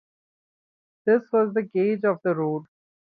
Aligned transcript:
This 1.05 1.21
was 1.31 1.53
the 1.53 1.61
gauge 1.61 2.05
of 2.05 2.21
the 2.23 2.33
road. 2.33 2.63